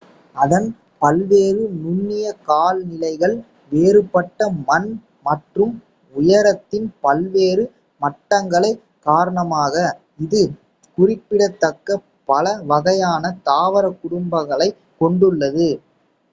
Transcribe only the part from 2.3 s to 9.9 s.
காலநிலைகள் வேறுபட்ட மண் மற்றும் உயரத்தின் பல்வேறு மட்டங்கள் காரணமாக